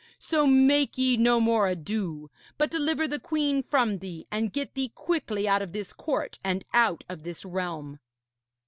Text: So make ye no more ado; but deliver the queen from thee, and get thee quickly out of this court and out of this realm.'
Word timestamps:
So 0.17 0.47
make 0.47 0.97
ye 0.97 1.15
no 1.15 1.39
more 1.39 1.67
ado; 1.67 2.31
but 2.57 2.71
deliver 2.71 3.07
the 3.07 3.19
queen 3.19 3.61
from 3.61 3.99
thee, 3.99 4.25
and 4.31 4.51
get 4.51 4.73
thee 4.73 4.89
quickly 4.89 5.47
out 5.47 5.61
of 5.61 5.73
this 5.73 5.93
court 5.93 6.39
and 6.43 6.65
out 6.73 7.03
of 7.07 7.21
this 7.21 7.45
realm.' 7.45 7.99